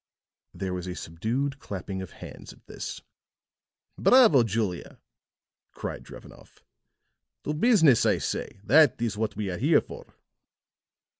There 0.51 0.73
was 0.73 0.87
a 0.87 0.95
subdued 0.95 1.59
clapping 1.59 2.01
of 2.01 2.09
hands 2.09 2.51
at 2.53 2.65
this. 2.65 3.03
"Bravo, 3.99 4.41
Julia," 4.41 4.97
cried 5.73 6.01
Drevenoff. 6.01 6.63
"To 7.43 7.53
business, 7.53 8.03
I 8.07 8.17
say. 8.17 8.59
That 8.63 8.99
is 8.99 9.15
what 9.15 9.35
we 9.35 9.51
are 9.51 9.59
here 9.59 9.79
for." 9.79 10.15